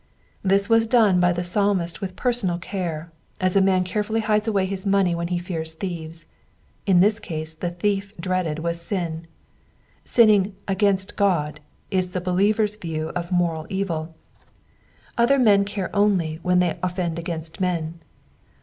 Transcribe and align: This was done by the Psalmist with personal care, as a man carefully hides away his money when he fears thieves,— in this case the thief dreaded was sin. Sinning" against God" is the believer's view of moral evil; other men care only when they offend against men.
This 0.41 0.67
was 0.67 0.87
done 0.87 1.19
by 1.19 1.31
the 1.31 1.43
Psalmist 1.43 2.01
with 2.01 2.15
personal 2.15 2.57
care, 2.57 3.11
as 3.39 3.55
a 3.55 3.61
man 3.61 3.83
carefully 3.83 4.21
hides 4.21 4.47
away 4.47 4.65
his 4.65 4.83
money 4.83 5.13
when 5.13 5.27
he 5.27 5.37
fears 5.37 5.75
thieves,— 5.75 6.25
in 6.87 7.01
this 7.01 7.19
case 7.19 7.53
the 7.53 7.69
thief 7.69 8.11
dreaded 8.19 8.57
was 8.57 8.81
sin. 8.81 9.27
Sinning" 10.03 10.55
against 10.75 11.15
God" 11.15 11.59
is 11.91 12.09
the 12.09 12.19
believer's 12.19 12.75
view 12.77 13.09
of 13.09 13.31
moral 13.31 13.67
evil; 13.69 14.15
other 15.19 15.37
men 15.37 15.65
care 15.65 15.95
only 15.95 16.39
when 16.41 16.57
they 16.57 16.79
offend 16.81 17.19
against 17.19 17.61
men. 17.61 17.99